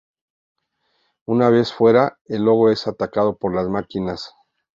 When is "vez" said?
1.51-1.71